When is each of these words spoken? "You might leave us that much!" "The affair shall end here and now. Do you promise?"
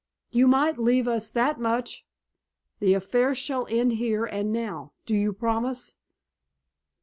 "You 0.31 0.47
might 0.47 0.79
leave 0.79 1.07
us 1.07 1.29
that 1.29 1.59
much!" 1.59 2.07
"The 2.79 2.95
affair 2.95 3.35
shall 3.35 3.67
end 3.69 3.91
here 3.91 4.25
and 4.25 4.51
now. 4.51 4.93
Do 5.05 5.13
you 5.15 5.31
promise?" 5.31 5.93